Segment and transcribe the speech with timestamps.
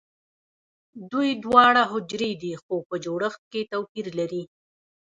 [1.11, 4.43] دوی دواړه حجرې دي خو په جوړښت کې توپیر لري